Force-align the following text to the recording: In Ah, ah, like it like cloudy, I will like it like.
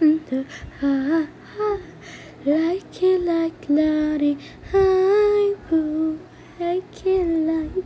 In 0.00 0.20
Ah, 0.82 1.26
ah, 1.58 1.78
like 2.44 3.02
it 3.02 3.20
like 3.20 3.62
cloudy, 3.62 4.38
I 4.72 5.54
will 5.70 6.18
like 6.58 7.06
it 7.06 7.26
like. 7.46 7.72